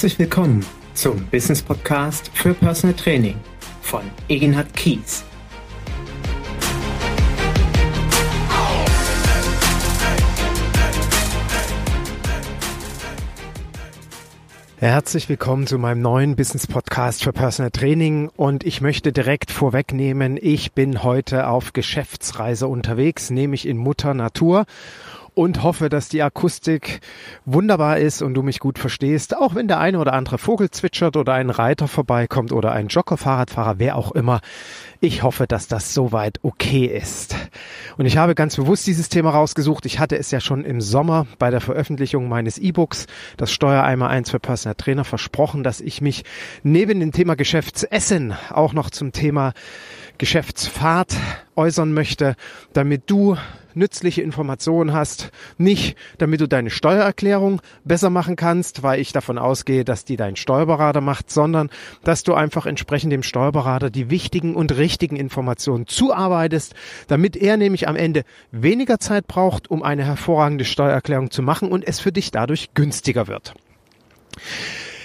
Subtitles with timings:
[0.00, 3.36] Herzlich willkommen zum Business Podcast für Personal Training
[3.82, 5.22] von Egenhard Kies.
[14.78, 20.38] Herzlich willkommen zu meinem neuen Business Podcast für Personal Training und ich möchte direkt vorwegnehmen,
[20.40, 24.64] ich bin heute auf Geschäftsreise unterwegs, nämlich in Mutter Natur
[25.34, 27.00] und hoffe, dass die Akustik
[27.44, 31.16] wunderbar ist und du mich gut verstehst, auch wenn der eine oder andere Vogel zwitschert
[31.16, 34.40] oder ein Reiter vorbeikommt oder ein Jogger, Fahrradfahrer, wer auch immer.
[35.00, 37.34] Ich hoffe, dass das soweit okay ist.
[37.96, 39.86] Und ich habe ganz bewusst dieses Thema rausgesucht.
[39.86, 43.06] Ich hatte es ja schon im Sommer bei der Veröffentlichung meines E-Books,
[43.36, 46.24] das Steuereimer 1 für Personal Trainer, versprochen, dass ich mich
[46.62, 49.54] neben dem Thema Geschäftsessen auch noch zum Thema
[50.18, 51.16] Geschäftsfahrt
[51.56, 52.36] äußern möchte,
[52.74, 53.36] damit du
[53.80, 55.32] nützliche Informationen hast.
[55.58, 60.36] Nicht, damit du deine Steuererklärung besser machen kannst, weil ich davon ausgehe, dass die dein
[60.36, 61.70] Steuerberater macht, sondern
[62.04, 66.74] dass du einfach entsprechend dem Steuerberater die wichtigen und richtigen Informationen zuarbeitest,
[67.08, 71.84] damit er nämlich am Ende weniger Zeit braucht, um eine hervorragende Steuererklärung zu machen und
[71.84, 73.54] es für dich dadurch günstiger wird.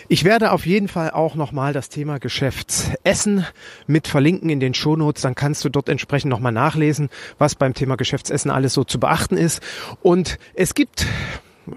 [0.07, 3.45] Ich werde auf jeden Fall auch nochmal das Thema Geschäftsessen
[3.87, 5.23] mit verlinken in den Shownotes.
[5.23, 9.35] Dann kannst du dort entsprechend nochmal nachlesen, was beim Thema Geschäftsessen alles so zu beachten
[9.35, 9.63] ist.
[10.03, 11.07] Und es gibt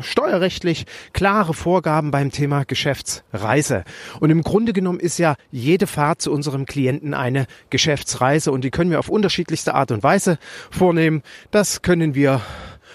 [0.00, 3.84] steuerrechtlich klare Vorgaben beim Thema Geschäftsreise.
[4.20, 8.70] Und im Grunde genommen ist ja jede Fahrt zu unserem Klienten eine Geschäftsreise und die
[8.70, 10.38] können wir auf unterschiedlichste Art und Weise
[10.70, 11.22] vornehmen.
[11.50, 12.42] Das können wir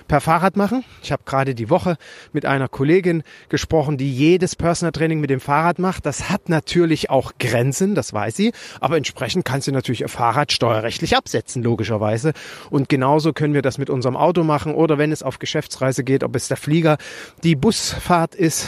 [0.08, 0.84] per Fahrrad machen.
[1.02, 1.98] Ich habe gerade die Woche
[2.32, 6.06] mit einer Kollegin gesprochen, die jedes Personal Training mit dem Fahrrad macht.
[6.06, 10.52] Das hat natürlich auch Grenzen, das weiß sie, aber entsprechend kann sie natürlich ihr Fahrrad
[10.52, 12.34] steuerrechtlich absetzen, logischerweise.
[12.70, 16.24] Und genauso können wir das mit unserem Auto machen oder wenn es auf Geschäftsreise geht,
[16.24, 16.98] ob es der Flieger,
[17.44, 18.68] die Busfahrt ist,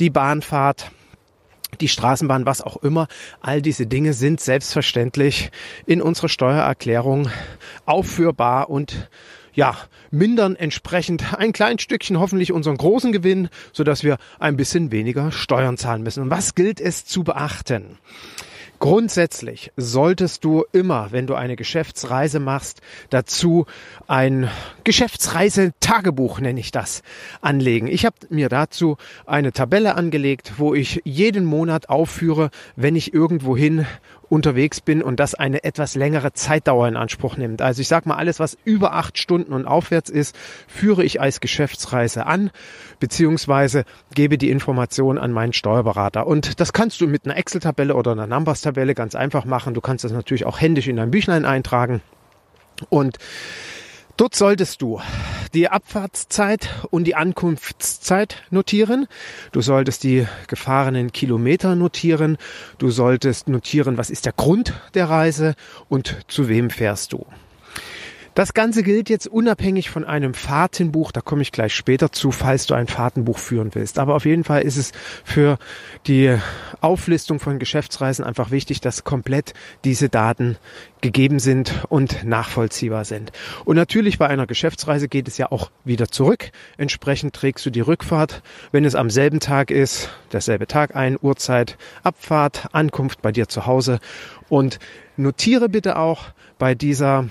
[0.00, 0.90] die Bahnfahrt
[1.80, 3.08] die Straßenbahn, was auch immer.
[3.40, 5.50] All diese Dinge sind selbstverständlich
[5.86, 7.30] in unserer Steuererklärung
[7.86, 9.08] aufführbar und
[9.58, 9.76] ja,
[10.12, 15.76] mindern entsprechend ein klein Stückchen hoffentlich unseren großen Gewinn, sodass wir ein bisschen weniger Steuern
[15.76, 16.22] zahlen müssen.
[16.22, 17.98] Und was gilt es zu beachten?
[18.78, 23.66] Grundsätzlich solltest du immer, wenn du eine Geschäftsreise machst, dazu
[24.06, 24.48] ein
[24.84, 27.02] Geschäftsreisetagebuch, nenne ich das,
[27.40, 27.88] anlegen.
[27.88, 28.96] Ich habe mir dazu
[29.26, 33.86] eine Tabelle angelegt, wo ich jeden Monat aufführe, wenn ich irgendwohin
[34.28, 37.62] unterwegs bin und das eine etwas längere Zeitdauer in Anspruch nimmt.
[37.62, 41.40] Also ich sag mal, alles, was über acht Stunden und aufwärts ist, führe ich als
[41.40, 42.50] Geschäftsreise an,
[43.00, 43.84] beziehungsweise
[44.14, 46.26] gebe die Information an meinen Steuerberater.
[46.26, 49.74] Und das kannst du mit einer Excel-Tabelle oder einer Numbers-Tabelle ganz einfach machen.
[49.74, 52.02] Du kannst das natürlich auch händisch in dein Büchlein eintragen.
[52.90, 53.18] Und
[54.18, 55.00] Dort solltest du
[55.54, 59.06] die Abfahrtszeit und die Ankunftszeit notieren.
[59.52, 62.36] Du solltest die gefahrenen Kilometer notieren.
[62.78, 65.54] Du solltest notieren, was ist der Grund der Reise
[65.88, 67.26] und zu wem fährst du.
[68.38, 72.66] Das Ganze gilt jetzt unabhängig von einem Fahrtenbuch, da komme ich gleich später zu, falls
[72.66, 73.98] du ein Fahrtenbuch führen willst.
[73.98, 74.92] Aber auf jeden Fall ist es
[75.24, 75.58] für
[76.06, 76.38] die
[76.80, 80.56] Auflistung von Geschäftsreisen einfach wichtig, dass komplett diese Daten
[81.00, 83.32] gegeben sind und nachvollziehbar sind.
[83.64, 86.52] Und natürlich bei einer Geschäftsreise geht es ja auch wieder zurück.
[86.76, 91.76] Entsprechend trägst du die Rückfahrt, wenn es am selben Tag ist, derselbe Tag ein, Uhrzeit,
[92.04, 93.98] Abfahrt, Ankunft bei dir zu Hause
[94.48, 94.78] und
[95.16, 96.26] notiere bitte auch
[96.60, 97.28] bei dieser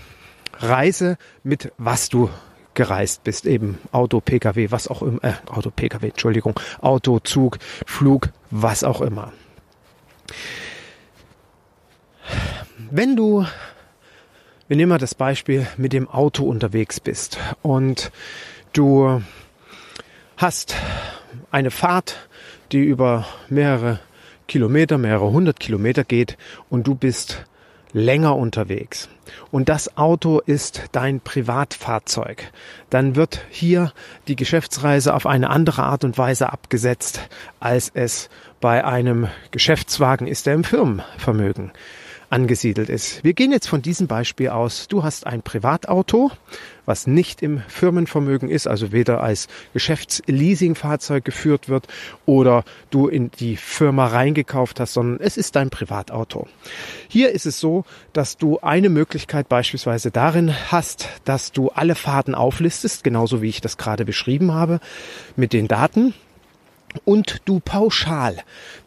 [0.60, 2.30] Reise mit was du
[2.74, 8.30] gereist bist, eben Auto, Pkw, was auch immer, äh, Auto, Pkw, Entschuldigung, Auto, Zug, Flug,
[8.52, 9.34] was auch immer.
[12.92, 13.46] Wenn du,
[14.68, 18.12] wir nehmen mal das Beispiel, mit dem Auto unterwegs bist und
[18.74, 19.24] du
[20.38, 20.76] hast
[21.50, 22.28] eine Fahrt,
[22.72, 24.00] die über mehrere
[24.48, 26.38] Kilometer, mehrere hundert Kilometer geht
[26.70, 27.46] und du bist
[27.94, 29.10] länger unterwegs.
[29.52, 32.52] Und das Auto ist dein Privatfahrzeug,
[32.90, 33.92] dann wird hier
[34.28, 37.22] die Geschäftsreise auf eine andere Art und Weise abgesetzt,
[37.60, 38.30] als es
[38.62, 41.72] bei einem Geschäftswagen ist, der im Firmenvermögen
[42.30, 43.24] angesiedelt ist.
[43.24, 44.88] Wir gehen jetzt von diesem Beispiel aus.
[44.88, 46.32] Du hast ein Privatauto,
[46.86, 51.88] was nicht im Firmenvermögen ist, also weder als Geschäftsleasingfahrzeug geführt wird
[52.26, 56.48] oder du in die Firma reingekauft hast, sondern es ist dein Privatauto.
[57.08, 62.36] Hier ist es so, dass du eine Möglichkeit beispielsweise darin hast, dass du alle Fahrten
[62.36, 64.80] auflistest, genauso wie ich das gerade beschrieben habe,
[65.36, 66.14] mit den Daten
[67.04, 68.38] und du pauschal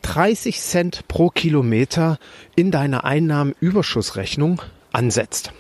[0.03, 2.19] 30 Cent pro Kilometer
[2.57, 4.63] in deiner Einnahmenüberschussrechnung
[4.93, 5.53] ansetzt.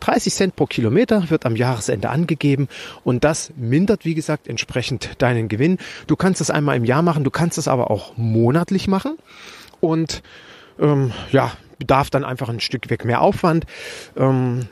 [0.00, 2.68] 30 Cent pro Kilometer wird am Jahresende angegeben
[3.04, 5.78] und das mindert, wie gesagt, entsprechend deinen Gewinn.
[6.06, 9.16] Du kannst es einmal im Jahr machen, du kannst es aber auch monatlich machen
[9.80, 10.22] und
[10.78, 13.66] ähm, ja, bedarf dann einfach ein Stück weg mehr Aufwand
[14.16, 14.68] ähm,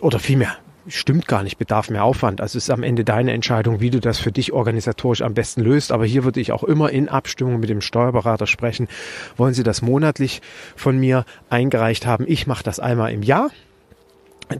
[0.00, 0.56] oder vielmehr
[0.88, 2.40] stimmt gar nicht, bedarf mehr Aufwand.
[2.40, 5.62] Also es ist am Ende deine Entscheidung, wie du das für dich organisatorisch am besten
[5.62, 5.92] löst.
[5.92, 8.88] Aber hier würde ich auch immer in Abstimmung mit dem Steuerberater sprechen.
[9.36, 10.42] Wollen Sie das monatlich
[10.76, 12.24] von mir eingereicht haben?
[12.26, 13.50] Ich mache das einmal im Jahr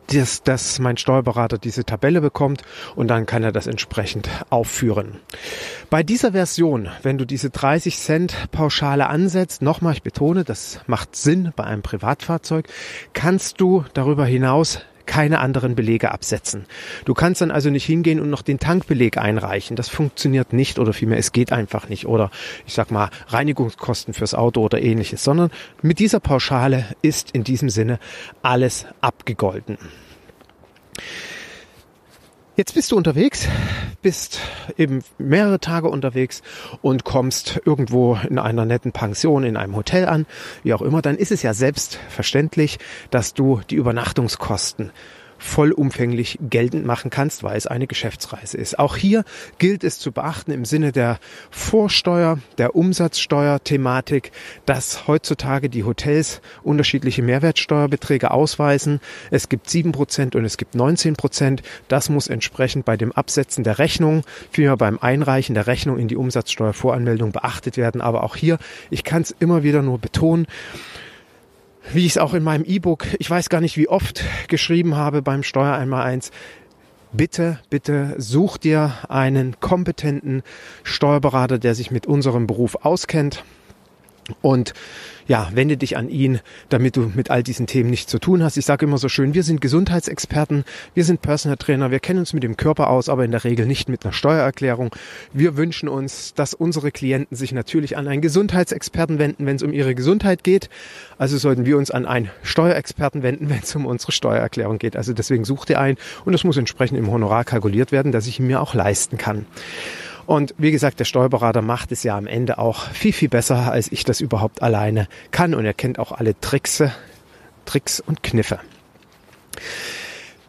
[0.09, 2.63] dass, dass mein Steuerberater diese Tabelle bekommt
[2.95, 5.17] und dann kann er das entsprechend aufführen.
[5.91, 11.17] Bei dieser Version, wenn du diese 30 Cent Pauschale ansetzt, nochmal, ich betone, das macht
[11.17, 12.69] Sinn bei einem Privatfahrzeug,
[13.13, 16.67] kannst du darüber hinaus keine anderen Belege absetzen.
[17.05, 19.75] Du kannst dann also nicht hingehen und noch den Tankbeleg einreichen.
[19.75, 22.31] Das funktioniert nicht oder vielmehr es geht einfach nicht oder
[22.67, 25.51] ich sag mal Reinigungskosten fürs Auto oder ähnliches, sondern
[25.83, 27.99] mit dieser Pauschale ist in diesem Sinne
[28.43, 29.79] alles abgegolten.
[32.59, 33.47] Jetzt bist du unterwegs,
[34.03, 34.41] bist
[34.77, 36.43] eben mehrere Tage unterwegs
[36.83, 40.27] und kommst irgendwo in einer netten Pension, in einem Hotel an,
[40.65, 42.81] wie auch immer, dann ist es ja selbstverständlich,
[43.13, 44.91] dass du die Übernachtungskosten
[45.39, 48.79] vollumfänglich geltend machen kannst, weil es eine Geschäftsreise ist.
[48.79, 49.25] Auch hier
[49.59, 51.19] gilt es zu beachten im Sinne der
[51.51, 54.33] Vorsteuer, der Umsatzsteuer-Thematik,
[54.67, 59.01] dass heutzutage die Hotels unterschiedliche Mehrwertsteuerbeträge ausweisen.
[59.31, 61.63] Es gibt sieben Prozent und es gibt 19 Prozent.
[61.89, 66.17] Das muss entsprechend bei dem Absetzen der Rechnung, vielmehr beim Einreichen der Rechnung in die
[66.17, 68.01] Umsatzsteuervoranmeldung beachtet werden.
[68.01, 68.59] Aber auch hier,
[68.91, 70.47] ich kann es immer wieder nur betonen,
[71.93, 75.23] wie ich es auch in meinem E-Book, ich weiß gar nicht wie oft geschrieben habe
[75.23, 76.31] beim Steuer einmal eins,
[77.13, 80.43] bitte, bitte such dir einen kompetenten
[80.83, 83.45] Steuerberater, der sich mit unserem Beruf auskennt.
[84.43, 84.75] Und
[85.29, 86.41] ja, wende dich an ihn,
[86.71, 88.57] damit du mit all diesen Themen nichts zu tun hast.
[88.57, 90.65] Ich sage immer so schön, wir sind Gesundheitsexperten,
[90.95, 93.67] wir sind Personal Trainer, wir kennen uns mit dem Körper aus, aber in der Regel
[93.67, 94.91] nicht mit einer Steuererklärung.
[95.35, 99.75] Wir wünschen uns, dass unsere Klienten sich natürlich an einen Gesundheitsexperten wenden, wenn es um
[99.75, 100.71] ihre Gesundheit geht.
[101.19, 104.97] Also sollten wir uns an einen Steuerexperten wenden, wenn es um unsere Steuererklärung geht.
[104.97, 108.41] Also deswegen sucht ihr ein und es muss entsprechend im Honorar kalkuliert werden, dass ich
[108.41, 109.45] ihn mir auch leisten kann.
[110.29, 113.91] Und wie gesagt, der Steuerberater macht es ja am Ende auch viel, viel besser, als
[113.91, 115.55] ich das überhaupt alleine kann.
[115.55, 116.83] Und er kennt auch alle Tricks,
[117.65, 118.61] Tricks und Kniffe.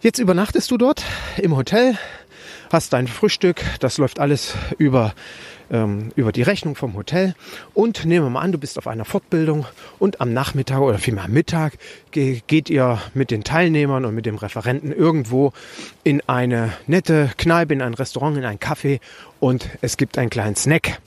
[0.01, 1.05] Jetzt übernachtest du dort
[1.37, 1.97] im Hotel,
[2.73, 5.13] hast dein Frühstück, das läuft alles über
[5.71, 7.35] ähm, über die Rechnung vom Hotel
[7.73, 9.65] und nehmen wir mal an, du bist auf einer Fortbildung
[9.99, 11.73] und am Nachmittag oder vielmehr am Mittag
[12.11, 15.53] ge geht ihr mit den Teilnehmern und mit dem Referenten irgendwo
[16.03, 18.99] in eine nette Kneipe, in ein Restaurant, in ein Café
[19.39, 20.99] und es gibt einen kleinen Snack.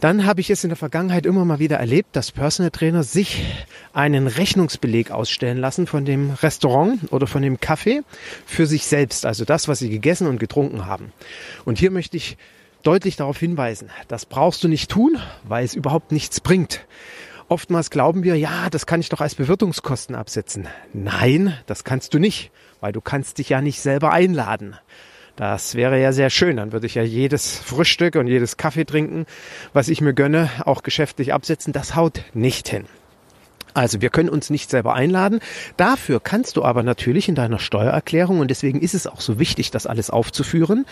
[0.00, 3.42] Dann habe ich es in der Vergangenheit immer mal wieder erlebt, dass Personal Trainer sich
[3.94, 8.02] einen Rechnungsbeleg ausstellen lassen von dem Restaurant oder von dem Café
[8.44, 11.12] für sich selbst, also das, was sie gegessen und getrunken haben.
[11.64, 12.36] Und hier möchte ich
[12.86, 16.86] deutlich darauf hinweisen, das brauchst du nicht tun, weil es überhaupt nichts bringt.
[17.48, 20.68] Oftmals glauben wir, ja, das kann ich doch als Bewirtungskosten absetzen.
[20.92, 22.50] Nein, das kannst du nicht,
[22.80, 24.76] weil du kannst dich ja nicht selber einladen.
[25.36, 26.56] Das wäre ja sehr schön.
[26.56, 29.26] Dann würde ich ja jedes Frühstück und jedes Kaffee trinken,
[29.72, 31.72] was ich mir gönne, auch geschäftlich absetzen.
[31.72, 32.86] Das haut nicht hin.
[33.74, 35.40] Also wir können uns nicht selber einladen.
[35.76, 39.70] Dafür kannst du aber natürlich in deiner Steuererklärung, und deswegen ist es auch so wichtig,
[39.70, 40.86] das alles aufzuführen,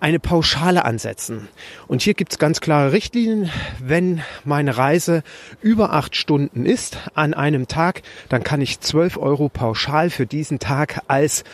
[0.00, 1.48] eine Pauschale ansetzen.
[1.86, 3.50] Und hier gibt es ganz klare Richtlinien.
[3.80, 5.22] Wenn meine Reise
[5.60, 10.58] über acht Stunden ist an einem Tag, dann kann ich zwölf Euro pauschal für diesen
[10.58, 11.44] Tag als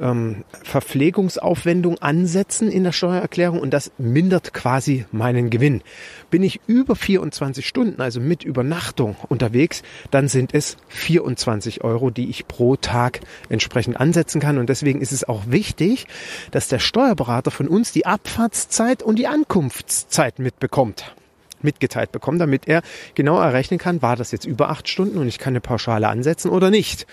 [0.00, 5.82] ähm, Verpflegungsaufwendung ansetzen in der Steuererklärung und das mindert quasi meinen Gewinn.
[6.30, 12.28] Bin ich über 24 Stunden, also mit Übernachtung unterwegs, dann sind es 24 Euro, die
[12.28, 14.58] ich pro Tag entsprechend ansetzen kann.
[14.58, 16.06] Und deswegen ist es auch wichtig,
[16.50, 21.14] dass der Steuerberater von uns die Abfahrtszeit und die Ankunftszeit mitbekommt
[21.62, 22.82] mitgeteilt bekommt, damit er
[23.14, 26.50] genau errechnen kann, war das jetzt über acht Stunden und ich kann eine Pauschale ansetzen
[26.50, 27.06] oder nicht.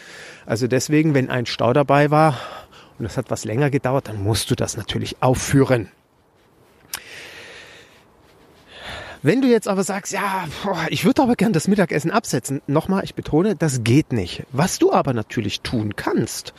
[0.45, 2.37] Also deswegen, wenn ein Stau dabei war,
[2.97, 5.89] und das hat was länger gedauert, dann musst du das natürlich aufführen.
[9.25, 10.45] Wenn du jetzt aber sagst, ja,
[10.89, 14.43] ich würde aber gern das Mittagessen absetzen, nochmal, ich betone, das geht nicht.
[14.51, 16.53] Was du aber natürlich tun kannst,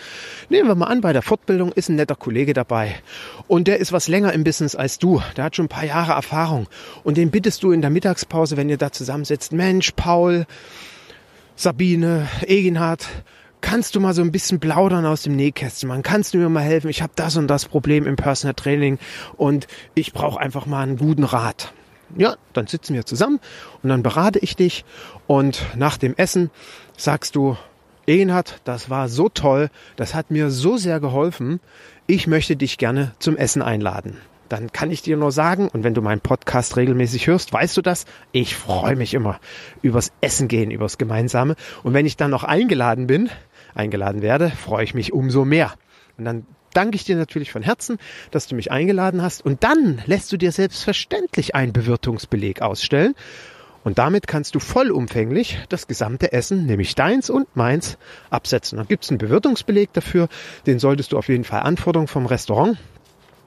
[0.48, 2.96] nehmen wir mal an, bei der Fortbildung ist ein netter Kollege dabei
[3.46, 6.14] und der ist was länger im Business als du, der hat schon ein paar Jahre
[6.14, 6.66] Erfahrung
[7.04, 10.44] und den bittest du in der Mittagspause, wenn ihr da zusammensitzt, Mensch, Paul,
[11.54, 13.06] Sabine, Eginhard,
[13.60, 16.02] kannst du mal so ein bisschen plaudern aus dem Nähkästchen machen?
[16.02, 16.88] Kannst du mir mal helfen?
[16.88, 18.98] Ich habe das und das Problem im Personal Training
[19.36, 21.72] und ich brauche einfach mal einen guten Rat.
[22.16, 23.40] Ja, dann sitzen wir zusammen
[23.82, 24.84] und dann berate ich dich
[25.26, 26.50] und nach dem Essen
[26.96, 27.56] sagst du,
[28.06, 31.58] Egenhard, das war so toll, das hat mir so sehr geholfen,
[32.06, 34.18] ich möchte dich gerne zum Essen einladen.
[34.48, 37.82] Dann kann ich dir nur sagen, und wenn du meinen Podcast regelmäßig hörst, weißt du
[37.82, 39.40] das, ich freue mich immer
[39.82, 41.56] übers Essen gehen, übers Gemeinsame.
[41.82, 43.28] Und wenn ich dann noch eingeladen bin,
[43.76, 45.74] eingeladen werde, freue ich mich umso mehr.
[46.18, 47.98] Und dann danke ich dir natürlich von Herzen,
[48.30, 49.44] dass du mich eingeladen hast.
[49.44, 53.14] Und dann lässt du dir selbstverständlich einen Bewirtungsbeleg ausstellen.
[53.84, 57.98] Und damit kannst du vollumfänglich das gesamte Essen, nämlich deins und meins,
[58.30, 58.78] absetzen.
[58.78, 60.28] Dann gibt es einen Bewirtungsbeleg dafür,
[60.66, 62.78] den solltest du auf jeden Fall anfordern vom Restaurant.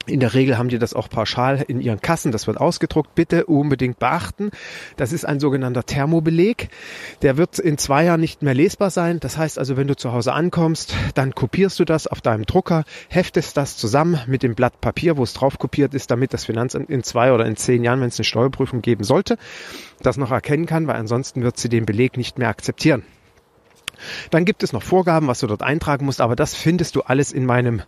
[0.06, 2.32] In der Regel haben die das auch pauschal in ihren Kassen.
[2.32, 3.14] Das wird ausgedruckt.
[3.14, 4.50] Bitte unbedingt beachten.
[4.96, 6.70] Das ist ein sogenannter Thermobeleg.
[7.20, 9.20] Der wird in zwei Jahren nicht mehr lesbar sein.
[9.20, 12.84] Das heißt also, wenn du zu Hause ankommst, dann kopierst du das auf deinem Drucker,
[13.08, 16.88] heftest das zusammen mit dem Blatt Papier, wo es drauf kopiert ist, damit das Finanzamt
[16.88, 19.36] in zwei oder in zehn Jahren, wenn es eine Steuerprüfung geben sollte,
[20.02, 23.02] das noch erkennen kann, weil ansonsten wird sie den Beleg nicht mehr akzeptieren.
[24.30, 27.32] Dann gibt es noch Vorgaben, was du dort eintragen musst, aber das findest du alles
[27.32, 27.82] in meinem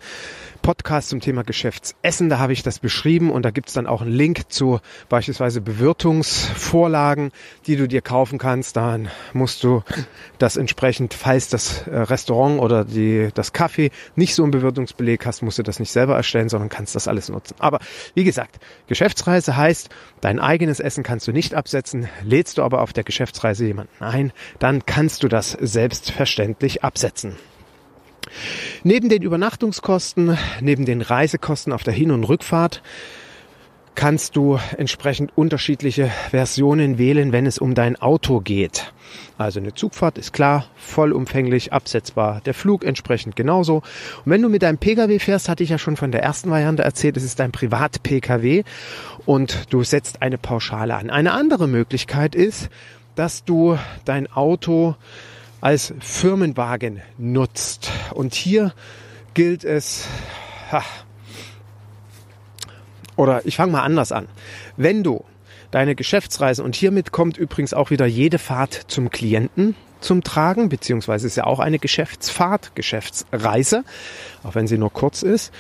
[0.63, 2.29] Podcast zum Thema Geschäftsessen.
[2.29, 5.61] Da habe ich das beschrieben und da gibt es dann auch einen Link zu beispielsweise
[5.61, 7.33] Bewirtungsvorlagen,
[7.67, 8.77] die du dir kaufen kannst.
[8.77, 9.83] Dann musst du
[10.39, 15.43] das entsprechend, falls das äh, Restaurant oder die, das Kaffee nicht so einen Bewirtungsbeleg hast,
[15.43, 17.57] musst du das nicht selber erstellen, sondern kannst das alles nutzen.
[17.59, 17.81] Aber
[18.15, 19.91] wie gesagt, Geschäftsreise heißt,
[20.21, 22.09] dein eigenes Essen kannst du nicht absetzen.
[22.23, 27.37] Lädst du aber auf der Geschäftsreise jemanden ein, dann kannst du das selbstverständlich absetzen.
[28.85, 32.83] Neben den Übernachtungskosten, neben den Reisekosten auf der Hin- und Rückfahrt
[33.95, 38.93] kannst du entsprechend unterschiedliche Versionen wählen, wenn es um dein Auto geht.
[39.39, 42.41] Also eine Zugfahrt ist klar, vollumfänglich absetzbar.
[42.45, 43.77] Der Flug entsprechend genauso.
[44.25, 46.83] Und wenn du mit deinem Pkw fährst, hatte ich ja schon von der ersten Variante
[46.83, 48.65] erzählt, es ist dein Privat-Pkw
[49.27, 51.09] und du setzt eine Pauschale an.
[51.11, 52.69] Eine andere Möglichkeit ist,
[53.15, 54.97] dass du dein Auto
[55.63, 57.91] als Firmenwagen nutzt.
[58.13, 58.75] Und hier
[59.33, 60.07] gilt es,
[60.71, 60.83] ha,
[63.17, 64.29] oder ich fange mal anders an.
[64.77, 65.25] Wenn du
[65.71, 71.29] deine Geschäftsreise, und hiermit kommt übrigens auch wieder jede Fahrt zum Klienten zum Tragen, beziehungsweise
[71.29, 73.85] ist ja auch eine Geschäftsfahrt, Geschäftsreise,
[74.43, 75.53] auch wenn sie nur kurz ist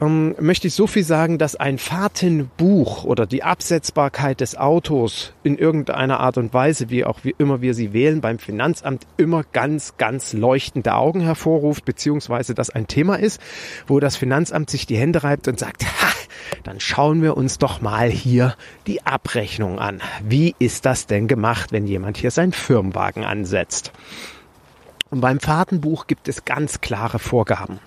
[0.00, 5.58] ähm, möchte ich so viel sagen, dass ein Fahrtenbuch oder die Absetzbarkeit des Autos in
[5.58, 9.96] irgendeiner Art und Weise, wie auch wie immer wir sie wählen, beim Finanzamt immer ganz,
[9.98, 13.40] ganz leuchtende Augen hervorruft, beziehungsweise das ein Thema ist,
[13.86, 16.08] wo das Finanzamt sich die Hände reibt und sagt, ha,
[16.64, 20.00] dann schauen wir uns doch mal hier die Abrechnung an.
[20.24, 23.92] Wie ist das denn gemacht, wenn jemand hier seinen Firmenwagen ansetzt?
[25.10, 27.80] Und beim Fahrtenbuch gibt es ganz klare Vorgaben.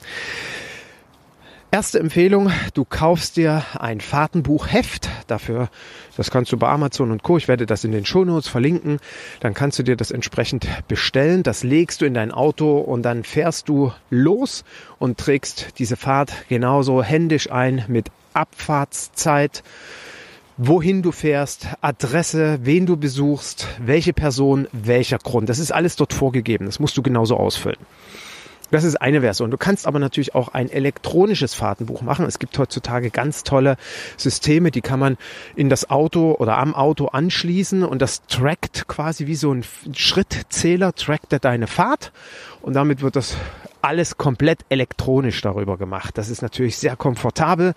[1.74, 5.10] Erste Empfehlung, du kaufst dir ein Fahrtenbuchheft.
[5.26, 5.70] Dafür,
[6.16, 7.38] das kannst du bei Amazon und Co.
[7.38, 9.00] Ich werde das in den Shownotes verlinken.
[9.40, 11.42] Dann kannst du dir das entsprechend bestellen.
[11.42, 14.66] Das legst du in dein Auto und dann fährst du los
[15.00, 19.64] und trägst diese Fahrt genauso händisch ein mit Abfahrtszeit,
[20.58, 25.50] wohin du fährst, Adresse, wen du besuchst, welche Person, welcher Grund.
[25.50, 26.68] Das ist alles dort vorgegeben.
[26.68, 27.80] Das musst du genauso ausfüllen.
[28.72, 29.52] Das ist eine Version.
[29.52, 32.26] Du kannst aber natürlich auch ein elektronisches Fahrtenbuch machen.
[32.26, 33.78] Es gibt heutzutage ganz tolle
[34.18, 35.18] Systeme, die kann man
[35.56, 40.94] in das Auto oder am Auto anschließen und das trackt quasi wie so ein Schrittzähler,
[40.94, 42.12] trackt er deine Fahrt
[42.62, 43.38] und damit wird das
[43.84, 46.18] alles komplett elektronisch darüber gemacht.
[46.18, 47.74] Das ist natürlich sehr komfortabel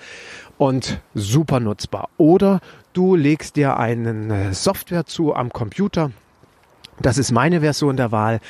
[0.57, 2.09] und super nutzbar.
[2.17, 2.61] Oder
[2.93, 6.13] du legst dir eine Software zu am Computer,
[7.01, 8.41] das ist meine Version der Wahl,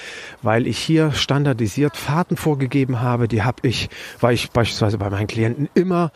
[0.43, 3.29] weil ich hier standardisiert Fahrten vorgegeben habe.
[3.29, 3.89] Die habe ich,
[4.21, 6.13] weil ich beispielsweise bei meinen Klienten immer,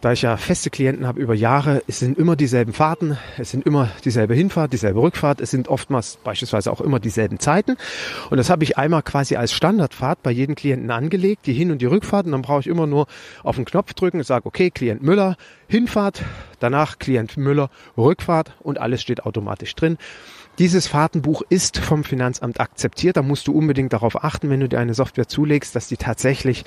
[0.00, 3.64] da ich ja feste Klienten habe über Jahre, es sind immer dieselben Fahrten, es sind
[3.64, 7.76] immer dieselbe Hinfahrt, dieselbe Rückfahrt, es sind oftmals beispielsweise auch immer dieselben Zeiten.
[8.28, 11.80] Und das habe ich einmal quasi als Standardfahrt bei jedem Klienten angelegt, die Hin- und
[11.80, 12.26] die Rückfahrt.
[12.26, 13.06] Und dann brauche ich immer nur
[13.42, 15.36] auf den Knopf drücken und sage, okay, Klient Müller,
[15.68, 16.22] Hinfahrt,
[16.60, 19.96] danach Klient Müller, Rückfahrt und alles steht automatisch drin.
[20.58, 23.16] Dieses Fahrtenbuch ist vom Finanzamt akzeptiert.
[23.16, 26.64] Da musst du unbedingt darauf achten, wenn du dir eine Software zulegst, dass die tatsächlich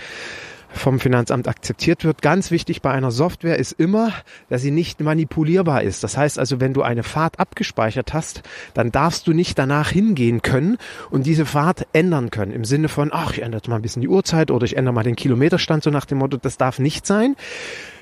[0.70, 2.22] vom Finanzamt akzeptiert wird.
[2.22, 4.12] Ganz wichtig bei einer Software ist immer,
[4.50, 6.04] dass sie nicht manipulierbar ist.
[6.04, 10.42] Das heißt also, wenn du eine Fahrt abgespeichert hast, dann darfst du nicht danach hingehen
[10.42, 10.78] können
[11.10, 12.52] und diese Fahrt ändern können.
[12.52, 15.04] Im Sinne von, ach, ich ändere mal ein bisschen die Uhrzeit oder ich ändere mal
[15.04, 17.38] den Kilometerstand, so nach dem Motto, das darf nicht sein.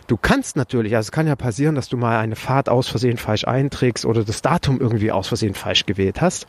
[0.08, 3.18] Du kannst natürlich, also es kann ja passieren, dass du mal eine Fahrt aus Versehen
[3.18, 6.48] falsch einträgst oder das Datum irgendwie aus Versehen falsch gewählt hast.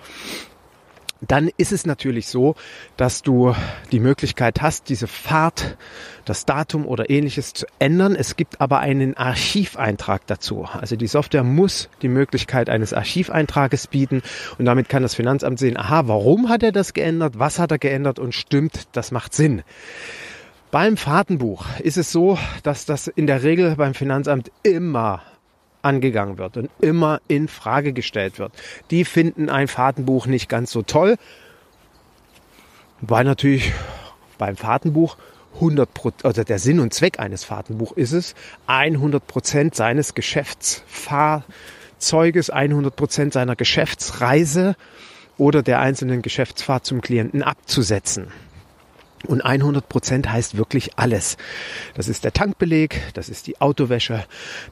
[1.22, 2.56] dann ist es natürlich so,
[2.96, 3.54] dass du
[3.90, 5.76] die Möglichkeit hast, diese Fahrt,
[6.26, 8.14] das Datum oder ähnliches zu ändern.
[8.14, 10.66] Es gibt aber einen Archiveintrag dazu.
[10.70, 14.22] Also die Software muss die Möglichkeit eines Archiveintrages bieten
[14.58, 17.78] und damit kann das Finanzamt sehen, aha, warum hat er das geändert, was hat er
[17.78, 19.62] geändert und stimmt, das macht Sinn.
[20.78, 25.22] Beim Fahrtenbuch ist es so, dass das in der Regel beim Finanzamt immer
[25.80, 28.52] angegangen wird und immer in Frage gestellt wird.
[28.90, 31.16] Die finden ein Fahrtenbuch nicht ganz so toll,
[33.00, 33.72] weil natürlich
[34.36, 35.16] beim Fahrtenbuch
[35.62, 38.34] 100% also der Sinn und Zweck eines Fahrtenbuchs ist es,
[38.66, 44.76] 100 Prozent seines Geschäftsfahrzeuges, 100 Prozent seiner Geschäftsreise
[45.38, 48.30] oder der einzelnen Geschäftsfahrt zum Klienten abzusetzen.
[49.24, 51.36] Und 100 Prozent heißt wirklich alles.
[51.94, 54.24] Das ist der Tankbeleg, das ist die Autowäsche,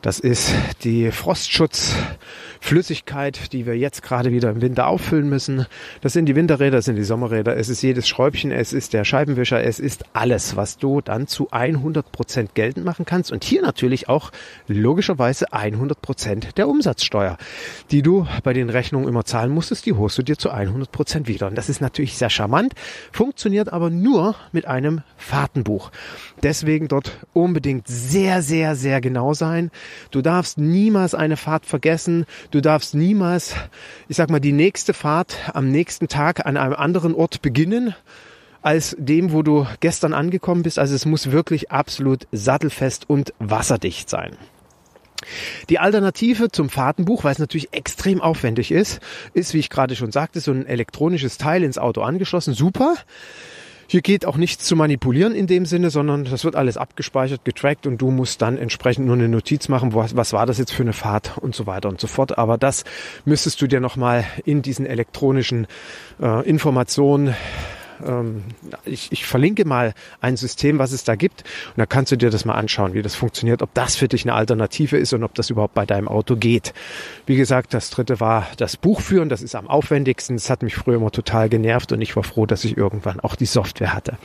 [0.02, 0.52] das ist
[0.84, 1.10] die
[2.64, 5.66] Frostschutzflüssigkeit, die wir jetzt gerade wieder im Winter auffüllen müssen.
[6.00, 9.04] Das sind die Winterräder, das sind die Sommerräder, es ist jedes Schräubchen, es ist der
[9.04, 13.33] Scheibenwischer, es ist alles, was du dann zu 100 Prozent geltend machen kannst.
[13.33, 14.33] Und hier natürlich auch
[14.66, 17.37] logischerweise 100 Prozent der Umsatzsteuer,
[17.90, 21.28] die du bei den Rechnungen immer zahlen musstest, die holst du dir zu 100 Prozent
[21.28, 21.49] wieder.
[21.49, 22.73] Und das ist natürlich sehr charmant,
[23.12, 25.90] funktioniert aber nur mit einem Fahrtenbuch.
[26.42, 29.71] Deswegen dort unbedingt sehr, sehr, sehr genau sein.
[30.11, 32.25] Du darfst niemals eine Fahrt vergessen.
[32.54, 33.56] Du darfst niemals,
[34.06, 37.96] ich sag mal, die nächste Fahrt am nächsten Tag an einem anderen Ort beginnen
[38.62, 40.78] als dem, wo du gestern angekommen bist.
[40.78, 44.37] Also es muss wirklich absolut sattelfest und wasserdicht sein.
[45.68, 49.00] Die Alternative zum Fahrtenbuch, weil es natürlich extrem aufwendig ist,
[49.32, 52.54] ist, wie ich gerade schon sagte, so ein elektronisches Teil ins Auto angeschlossen.
[52.54, 52.94] Super.
[53.87, 57.87] Hier geht auch nichts zu manipulieren in dem Sinne, sondern das wird alles abgespeichert, getrackt
[57.87, 60.83] und du musst dann entsprechend nur eine Notiz machen, was, was war das jetzt für
[60.83, 62.38] eine Fahrt und so weiter und so fort.
[62.38, 62.85] Aber das
[63.25, 65.67] müsstest du dir nochmal in diesen elektronischen
[66.21, 67.35] äh, Informationen
[68.06, 68.44] ähm,
[68.84, 71.42] ich, ich verlinke mal ein System, was es da gibt.
[71.68, 74.24] Und da kannst du dir das mal anschauen, wie das funktioniert, ob das für dich
[74.24, 76.74] eine Alternative ist und ob das überhaupt bei deinem Auto geht.
[77.26, 79.28] Wie gesagt, das dritte war das Buchführen.
[79.28, 80.36] Das ist am aufwendigsten.
[80.36, 83.36] Das hat mich früher immer total genervt und ich war froh, dass ich irgendwann auch
[83.36, 84.18] die Software hatte.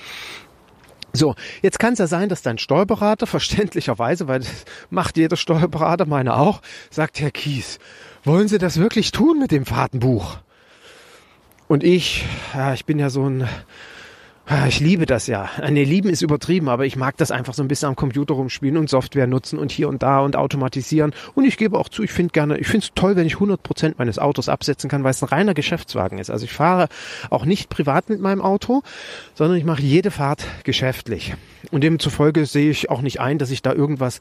[1.12, 6.06] So, jetzt kann es ja sein, dass dein Steuerberater verständlicherweise, weil das macht jeder Steuerberater,
[6.06, 7.80] meine auch, sagt, Herr Kies,
[8.24, 10.38] wollen Sie das wirklich tun mit dem Fahrtenbuch?
[11.70, 13.48] Und ich, ja, ich bin ja so ein,
[14.68, 15.50] ich liebe das ja.
[15.70, 18.78] Nee, lieben ist übertrieben, aber ich mag das einfach so ein bisschen am Computer rumspielen
[18.78, 21.14] und Software nutzen und hier und da und automatisieren.
[21.36, 23.62] Und ich gebe auch zu, ich finde gerne, ich finde es toll, wenn ich 100
[23.62, 26.32] Prozent meines Autos absetzen kann, weil es ein reiner Geschäftswagen ist.
[26.32, 26.88] Also ich fahre
[27.30, 28.82] auch nicht privat mit meinem Auto,
[29.36, 31.36] sondern ich mache jede Fahrt geschäftlich.
[31.72, 34.20] Und demzufolge sehe ich auch nicht ein, dass ich da irgendwas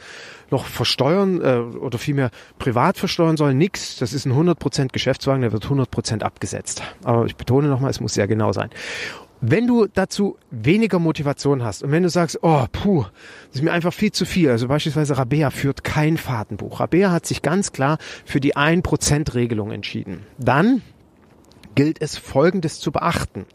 [0.51, 3.55] noch versteuern äh, oder vielmehr privat versteuern soll.
[3.55, 3.97] Nix.
[3.97, 6.83] Das ist ein 100 Prozent Geschäftswagen, der wird 100 Prozent abgesetzt.
[7.03, 8.69] Aber ich betone nochmal, es muss sehr genau sein.
[9.41, 13.05] Wenn du dazu weniger Motivation hast und wenn du sagst, oh, puh,
[13.47, 16.81] das ist mir einfach viel zu viel, also beispielsweise Rabea führt kein Fahrtenbuch.
[16.81, 20.27] Rabea hat sich ganz klar für die 1%-Regelung entschieden.
[20.39, 20.83] Dann
[21.77, 23.47] gilt es Folgendes zu beachten.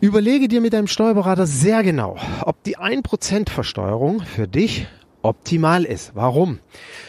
[0.00, 4.86] Überlege dir mit deinem Steuerberater sehr genau, ob die 1% Versteuerung für dich
[5.26, 6.12] optimal ist.
[6.14, 6.58] Warum?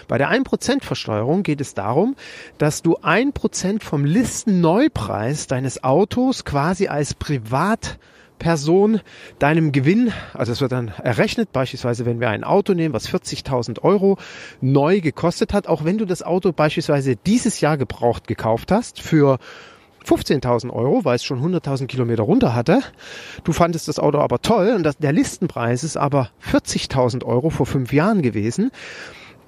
[0.07, 2.15] Bei der 1% Versteuerung geht es darum,
[2.57, 9.01] dass du 1% vom Listenneupreis deines Autos quasi als Privatperson
[9.39, 13.81] deinem Gewinn, also es wird dann errechnet, beispielsweise wenn wir ein Auto nehmen, was 40.000
[13.83, 14.17] Euro
[14.61, 19.39] neu gekostet hat, auch wenn du das Auto beispielsweise dieses Jahr gebraucht gekauft hast für
[20.07, 22.79] 15.000 Euro, weil es schon 100.000 Kilometer runter hatte.
[23.43, 27.65] Du fandest das Auto aber toll und das, der Listenpreis ist aber 40.000 Euro vor
[27.65, 28.71] fünf Jahren gewesen.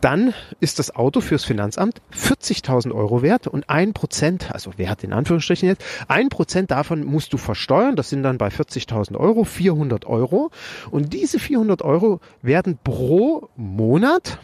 [0.02, 5.12] Dann ist das Auto fürs Finanzamt 40.000 Euro wert und ein Prozent, also Wert in
[5.12, 7.98] Anführungsstrichen jetzt, ein Prozent davon musst du versteuern.
[7.98, 10.52] Das sind dann bei 40.000 Euro 400 Euro.
[10.90, 14.40] Und diese 400 Euro werden pro Monat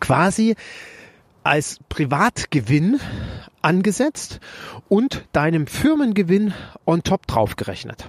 [0.00, 0.56] quasi
[1.44, 3.00] als Privatgewinn
[3.68, 4.40] angesetzt
[4.88, 6.54] und deinem Firmengewinn
[6.86, 8.08] on top draufgerechnet.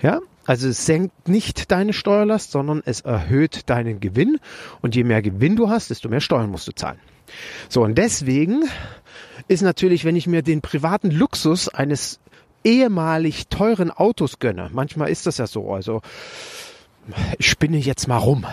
[0.00, 4.40] Ja, also es senkt nicht deine Steuerlast, sondern es erhöht deinen Gewinn
[4.80, 6.98] und je mehr Gewinn du hast, desto mehr Steuern musst du zahlen.
[7.68, 8.64] So und deswegen
[9.48, 12.18] ist natürlich, wenn ich mir den privaten Luxus eines
[12.64, 16.00] ehemalig teuren Autos gönne, manchmal ist das ja so, also
[17.38, 18.46] ich spinne jetzt mal rum.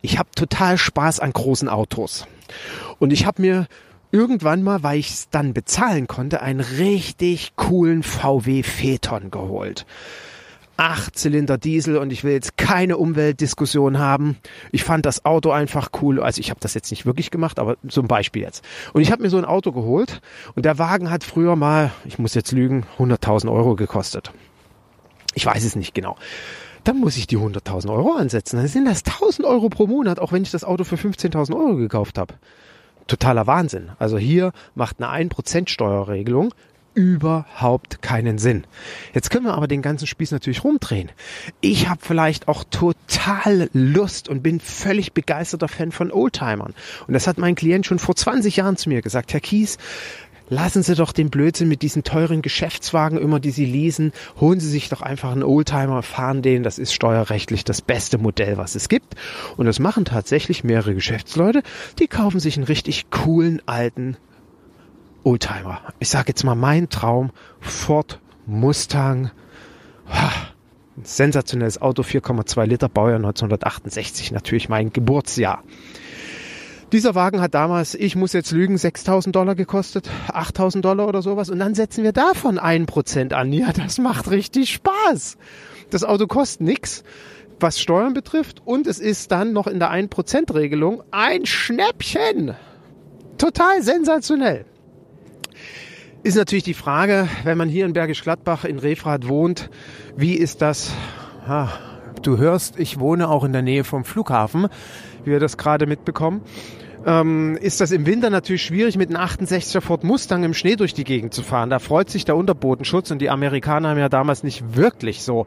[0.00, 2.26] Ich habe total Spaß an großen Autos.
[2.98, 3.66] Und ich habe mir
[4.10, 9.86] irgendwann mal, weil ich es dann bezahlen konnte, einen richtig coolen VW Phaeton geholt.
[10.76, 14.36] Achtzylinder Diesel und ich will jetzt keine Umweltdiskussion haben.
[14.70, 16.22] Ich fand das Auto einfach cool.
[16.22, 18.64] Also ich habe das jetzt nicht wirklich gemacht, aber zum Beispiel jetzt.
[18.92, 20.20] Und ich habe mir so ein Auto geholt
[20.54, 24.30] und der Wagen hat früher mal, ich muss jetzt lügen, 100.000 Euro gekostet.
[25.34, 26.16] Ich weiß es nicht genau.
[26.84, 28.56] Dann muss ich die 100.000 Euro ansetzen.
[28.56, 31.74] Dann sind das 1.000 Euro pro Monat, auch wenn ich das Auto für 15.000 Euro
[31.74, 32.34] gekauft habe.
[33.08, 33.90] Totaler Wahnsinn.
[33.98, 36.54] Also hier macht eine 1% Steuerregelung
[36.98, 38.66] überhaupt keinen Sinn.
[39.14, 41.10] Jetzt können wir aber den ganzen Spieß natürlich rumdrehen.
[41.60, 46.74] Ich habe vielleicht auch total Lust und bin völlig begeisterter Fan von Oldtimern.
[47.06, 49.32] Und das hat mein Klient schon vor 20 Jahren zu mir gesagt.
[49.32, 49.78] Herr Kies,
[50.50, 54.12] Lassen Sie doch den Blödsinn mit diesen teuren Geschäftswagen immer, die Sie leasen.
[54.40, 56.62] Holen Sie sich doch einfach einen Oldtimer, fahren den.
[56.62, 59.14] Das ist steuerrechtlich das beste Modell, was es gibt.
[59.56, 61.62] Und das machen tatsächlich mehrere Geschäftsleute.
[61.98, 64.16] Die kaufen sich einen richtig coolen alten
[65.22, 65.82] Oldtimer.
[65.98, 67.30] Ich sage jetzt mal mein Traum,
[67.60, 69.30] Ford Mustang.
[70.06, 75.62] Ein sensationelles Auto, 4,2 Liter, Baujahr 1968, natürlich mein Geburtsjahr.
[76.92, 81.50] Dieser Wagen hat damals, ich muss jetzt lügen, 6.000 Dollar gekostet, 8.000 Dollar oder sowas.
[81.50, 83.52] Und dann setzen wir davon ein Prozent an.
[83.52, 85.36] Ja, das macht richtig Spaß.
[85.90, 87.04] Das Auto kostet nichts,
[87.60, 88.62] was Steuern betrifft.
[88.64, 92.54] Und es ist dann noch in der 1%-Regelung ein Schnäppchen.
[93.36, 94.64] Total sensationell.
[96.22, 99.68] Ist natürlich die Frage, wenn man hier in Bergisch Gladbach in Refrath wohnt,
[100.16, 100.90] wie ist das?
[101.46, 101.68] Ah,
[102.22, 104.68] du hörst, ich wohne auch in der Nähe vom Flughafen,
[105.24, 106.40] wie wir das gerade mitbekommen
[107.08, 110.92] ähm, ist das im Winter natürlich schwierig, mit einem 68er Ford Mustang im Schnee durch
[110.92, 111.70] die Gegend zu fahren.
[111.70, 115.46] Da freut sich der Unterbodenschutz und die Amerikaner haben ja damals nicht wirklich so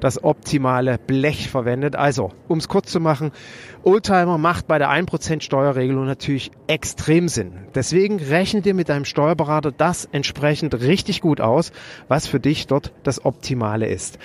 [0.00, 1.96] das optimale Blech verwendet.
[1.96, 3.30] Also, um es kurz zu machen,
[3.82, 7.52] Oldtimer macht bei der 1% Steuerregelung natürlich extrem Sinn.
[7.74, 11.72] Deswegen rechne dir mit deinem Steuerberater das entsprechend richtig gut aus,
[12.08, 14.18] was für dich dort das Optimale ist.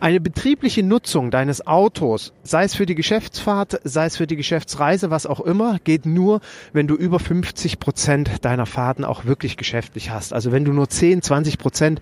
[0.00, 5.10] Eine betriebliche Nutzung deines Autos, sei es für die Geschäftsfahrt, sei es für die Geschäftsreise,
[5.10, 6.40] was auch immer, geht nur nur,
[6.72, 10.32] wenn du über 50 Prozent deiner Fahrten auch wirklich geschäftlich hast.
[10.32, 12.00] Also wenn du nur 10, 20 Prozent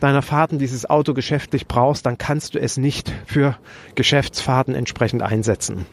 [0.00, 3.56] deiner Fahrten dieses Auto geschäftlich brauchst, dann kannst du es nicht für
[3.94, 5.86] Geschäftsfahrten entsprechend einsetzen.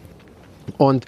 [0.77, 1.05] Und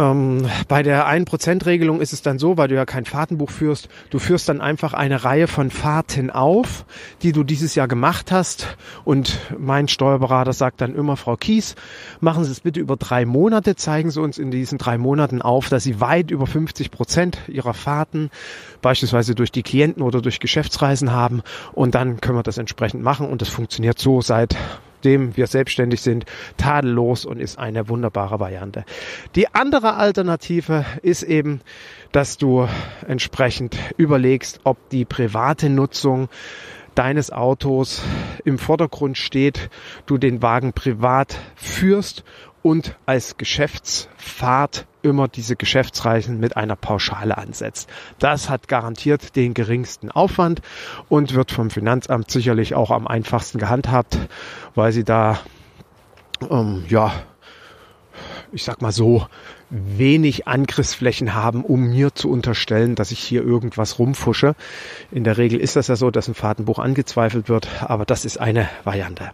[0.00, 4.18] ähm, bei der 1%-Regelung ist es dann so, weil du ja kein Fahrtenbuch führst, du
[4.18, 6.86] führst dann einfach eine Reihe von Fahrten auf,
[7.22, 8.78] die du dieses Jahr gemacht hast.
[9.04, 11.74] Und mein Steuerberater sagt dann immer, Frau Kies,
[12.20, 15.68] machen Sie es bitte über drei Monate, zeigen Sie uns in diesen drei Monaten auf,
[15.68, 18.30] dass Sie weit über 50 Prozent Ihrer Fahrten
[18.80, 21.42] beispielsweise durch die Klienten oder durch Geschäftsreisen haben.
[21.72, 23.28] Und dann können wir das entsprechend machen.
[23.28, 24.56] Und das funktioniert so seit
[25.04, 26.24] dem wir selbstständig sind,
[26.56, 28.84] tadellos und ist eine wunderbare Variante.
[29.34, 31.60] Die andere Alternative ist eben,
[32.12, 32.68] dass du
[33.06, 36.28] entsprechend überlegst, ob die private Nutzung
[36.94, 38.02] deines Autos
[38.44, 39.70] im Vordergrund steht,
[40.06, 42.24] du den Wagen privat führst
[42.62, 47.88] und als Geschäftsfahrt immer diese Geschäftsreisen mit einer Pauschale ansetzt.
[48.18, 50.60] Das hat garantiert den geringsten Aufwand
[51.08, 54.18] und wird vom Finanzamt sicherlich auch am einfachsten gehandhabt,
[54.74, 55.40] weil sie da
[56.50, 57.12] ähm, ja
[58.52, 59.26] ich sag mal so,
[59.70, 64.54] wenig Angriffsflächen haben, um mir zu unterstellen, dass ich hier irgendwas rumfusche.
[65.10, 68.38] In der Regel ist das ja so, dass ein Fahrtenbuch angezweifelt wird, aber das ist
[68.38, 69.30] eine Variante.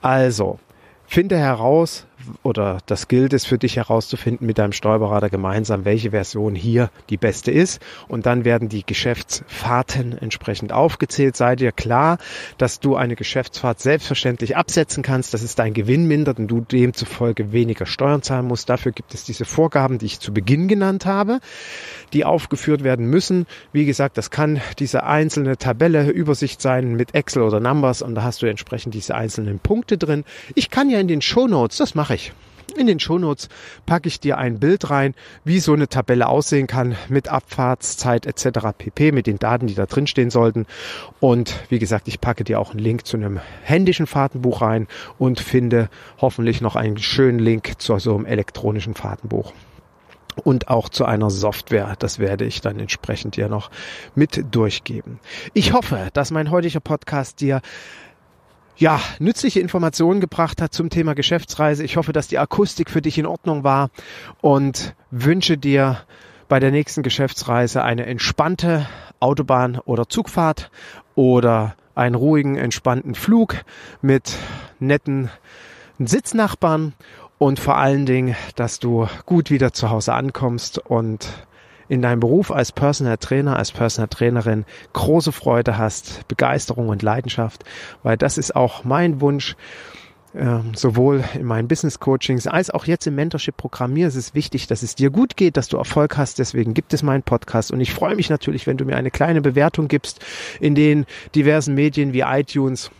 [0.00, 0.58] Also,
[1.06, 2.06] finde heraus,
[2.42, 7.16] oder das gilt es für dich herauszufinden mit deinem Steuerberater gemeinsam, welche Version hier die
[7.16, 7.80] beste ist.
[8.08, 11.36] Und dann werden die Geschäftsfahrten entsprechend aufgezählt.
[11.36, 12.18] Sei dir klar,
[12.58, 17.52] dass du eine Geschäftsfahrt selbstverständlich absetzen kannst, dass es dein Gewinn mindert und du demzufolge
[17.52, 18.68] weniger Steuern zahlen musst.
[18.68, 21.40] Dafür gibt es diese Vorgaben, die ich zu Beginn genannt habe,
[22.12, 23.46] die aufgeführt werden müssen.
[23.72, 28.22] Wie gesagt, das kann diese einzelne Tabelle, Übersicht sein mit Excel oder Numbers und da
[28.22, 30.24] hast du entsprechend diese einzelnen Punkte drin.
[30.54, 32.32] Ich kann ja in den Show Notes, das mache ich.
[32.76, 33.48] In den Shownotes
[33.84, 38.68] packe ich dir ein Bild rein, wie so eine Tabelle aussehen kann mit Abfahrtszeit etc.
[38.76, 39.12] pp.
[39.12, 40.66] mit den Daten, die da drin stehen sollten.
[41.20, 45.40] Und wie gesagt, ich packe dir auch einen Link zu einem händischen Fahrtenbuch rein und
[45.40, 49.52] finde hoffentlich noch einen schönen Link zu so einem elektronischen Fahrtenbuch
[50.44, 51.94] und auch zu einer Software.
[51.98, 53.70] Das werde ich dann entsprechend dir noch
[54.14, 55.20] mit durchgeben.
[55.52, 57.60] Ich hoffe, dass mein heutiger Podcast dir
[58.76, 61.84] ja, nützliche Informationen gebracht hat zum Thema Geschäftsreise.
[61.84, 63.90] Ich hoffe, dass die Akustik für dich in Ordnung war
[64.40, 65.98] und wünsche dir
[66.48, 68.86] bei der nächsten Geschäftsreise eine entspannte
[69.20, 70.70] Autobahn- oder Zugfahrt
[71.14, 73.56] oder einen ruhigen, entspannten Flug
[74.00, 74.36] mit
[74.80, 75.30] netten
[75.98, 76.94] Sitznachbarn
[77.38, 81.28] und vor allen Dingen, dass du gut wieder zu Hause ankommst und
[81.92, 87.64] in deinem Beruf als Personal Trainer, als Personal Trainerin große Freude hast, Begeisterung und Leidenschaft,
[88.02, 89.56] weil das ist auch mein Wunsch.
[90.34, 93.92] Ähm, sowohl in meinen Business Coachings als auch jetzt im Mentorship Programm.
[93.92, 96.38] Mir ist es wichtig, dass es dir gut geht, dass du Erfolg hast.
[96.38, 99.42] Deswegen gibt es meinen Podcast und ich freue mich natürlich, wenn du mir eine kleine
[99.42, 100.24] Bewertung gibst
[100.58, 102.90] in den diversen Medien wie iTunes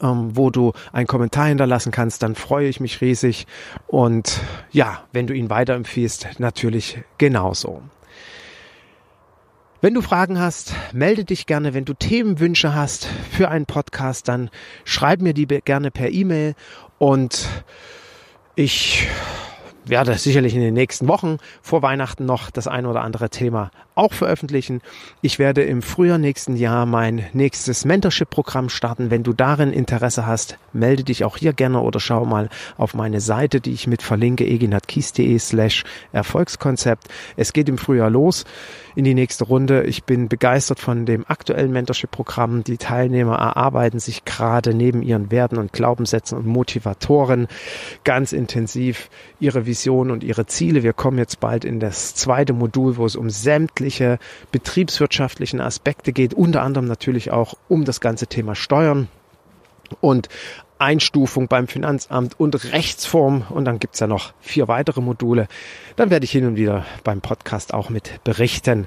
[0.00, 3.46] ähm, wo du einen Kommentar hinterlassen kannst, dann freue ich mich riesig.
[3.86, 4.40] Und
[4.70, 7.82] ja, wenn du ihn weiterempfiehlst, natürlich genauso.
[9.82, 11.74] Wenn du Fragen hast, melde dich gerne.
[11.74, 14.48] Wenn du Themenwünsche hast für einen Podcast, dann
[14.84, 16.54] schreib mir die gerne per E-Mail
[16.98, 17.46] und
[18.54, 19.06] ich
[19.84, 24.12] werde sicherlich in den nächsten Wochen vor Weihnachten noch das ein oder andere Thema auch
[24.12, 24.80] veröffentlichen.
[25.22, 29.10] Ich werde im Frühjahr nächsten Jahr mein nächstes Mentorship-Programm starten.
[29.10, 33.20] Wenn du darin Interesse hast, melde dich auch hier gerne oder schau mal auf meine
[33.20, 37.08] Seite, die ich mit verlinke, eginatkies.de slash Erfolgskonzept.
[37.36, 38.44] Es geht im Frühjahr los
[38.96, 39.84] in die nächste Runde.
[39.84, 42.64] Ich bin begeistert von dem aktuellen Mentorship-Programm.
[42.64, 47.46] Die Teilnehmer erarbeiten sich gerade neben ihren Werten und Glaubenssätzen und Motivatoren
[48.04, 50.82] ganz intensiv ihre Vision und ihre Ziele.
[50.82, 54.18] Wir kommen jetzt bald in das zweite Modul, wo es um sämtliche
[54.50, 59.08] betriebswirtschaftlichen Aspekte geht, unter anderem natürlich auch um das ganze Thema Steuern.
[60.00, 60.28] Und
[60.78, 63.44] Einstufung beim Finanzamt und Rechtsform.
[63.48, 65.48] Und dann gibt's ja noch vier weitere Module.
[65.96, 68.86] Dann werde ich hin und wieder beim Podcast auch mit berichten.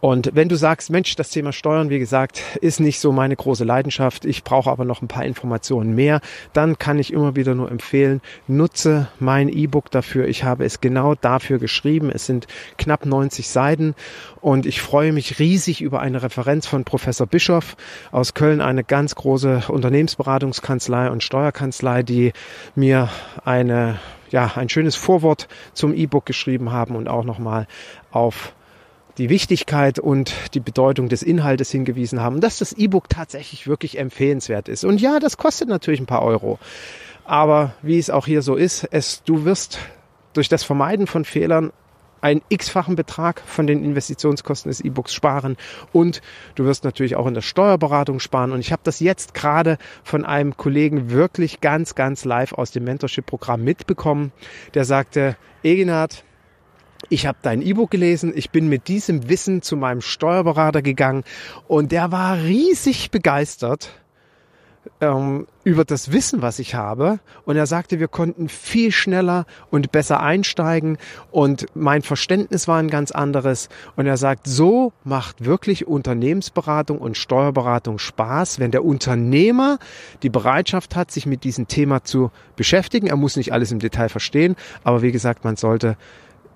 [0.00, 3.64] Und wenn du sagst, Mensch, das Thema Steuern, wie gesagt, ist nicht so meine große
[3.64, 6.20] Leidenschaft, ich brauche aber noch ein paar Informationen mehr,
[6.52, 10.28] dann kann ich immer wieder nur empfehlen, nutze mein E-Book dafür.
[10.28, 12.10] Ich habe es genau dafür geschrieben.
[12.10, 13.94] Es sind knapp 90 Seiten
[14.40, 17.76] und ich freue mich riesig über eine Referenz von Professor Bischoff
[18.12, 22.32] aus Köln, eine ganz große Unternehmensberatungskanzlei und Steuerkanzlei, die
[22.74, 23.08] mir
[23.44, 23.98] eine
[24.30, 27.68] ja, ein schönes Vorwort zum E-Book geschrieben haben und auch nochmal
[28.10, 28.54] auf
[29.18, 34.68] die Wichtigkeit und die Bedeutung des Inhaltes hingewiesen haben, dass das E-Book tatsächlich wirklich empfehlenswert
[34.68, 34.84] ist.
[34.84, 36.58] Und ja, das kostet natürlich ein paar Euro.
[37.24, 39.78] Aber wie es auch hier so ist, es, du wirst
[40.32, 41.72] durch das Vermeiden von Fehlern
[42.20, 45.56] einen x-fachen Betrag von den Investitionskosten des E-Books sparen
[45.92, 46.22] und
[46.54, 48.52] du wirst natürlich auch in der Steuerberatung sparen.
[48.52, 52.84] Und ich habe das jetzt gerade von einem Kollegen wirklich ganz, ganz live aus dem
[52.84, 54.32] Mentorship-Programm mitbekommen,
[54.74, 56.24] der sagte, Eginhard,
[57.08, 61.24] ich habe dein E-Book gelesen, ich bin mit diesem Wissen zu meinem Steuerberater gegangen
[61.68, 63.90] und der war riesig begeistert
[65.00, 67.18] ähm, über das Wissen, was ich habe.
[67.44, 70.98] Und er sagte, wir konnten viel schneller und besser einsteigen
[71.30, 73.68] und mein Verständnis war ein ganz anderes.
[73.96, 79.78] Und er sagt, so macht wirklich Unternehmensberatung und Steuerberatung Spaß, wenn der Unternehmer
[80.22, 83.06] die Bereitschaft hat, sich mit diesem Thema zu beschäftigen.
[83.06, 85.96] Er muss nicht alles im Detail verstehen, aber wie gesagt, man sollte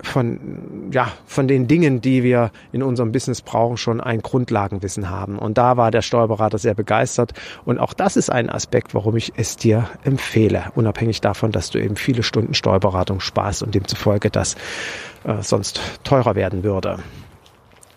[0.03, 5.39] von, ja, von den Dingen, die wir in unserem Business brauchen, schon ein Grundlagenwissen haben.
[5.39, 7.33] Und da war der Steuerberater sehr begeistert.
[7.65, 10.73] Und auch das ist ein Aspekt, warum ich es dir empfehle.
[10.75, 14.57] Unabhängig davon, dass du eben viele Stunden Steuerberatung sparst und demzufolge das
[15.25, 16.99] äh, sonst teurer werden würde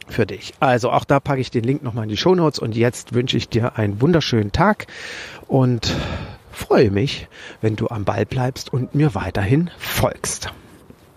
[0.08, 0.54] für dich.
[0.60, 3.38] Also auch da packe ich den Link nochmal in die Show Notes und jetzt wünsche
[3.38, 4.88] ich dir einen wunderschönen Tag
[5.48, 5.96] und
[6.52, 7.28] freue mich,
[7.62, 10.52] wenn du am Ball bleibst und mir weiterhin folgst.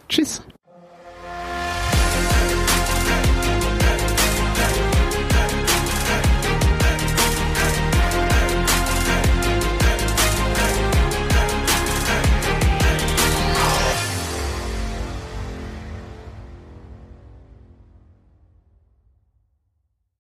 [0.09, 0.42] Tschüss.